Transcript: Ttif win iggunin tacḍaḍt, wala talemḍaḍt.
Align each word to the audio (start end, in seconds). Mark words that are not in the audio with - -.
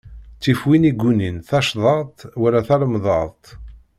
Ttif 0.37 0.61
win 0.67 0.87
iggunin 0.89 1.35
tacḍaḍt, 1.49 2.19
wala 2.41 2.61
talemḍaḍt. 2.67 3.45